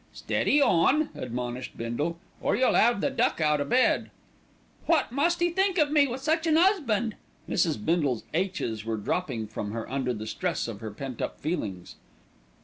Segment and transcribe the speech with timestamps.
[0.13, 4.09] "Steady on," admonished Bindle, "or you'll 'ave the Duck out o' bed."
[4.87, 7.13] "What must 'e think of me with such an 'usband?"
[7.47, 7.77] Mrs.
[7.85, 11.97] Bindle's aitches were dropping from her under the stress of her pent up feelings.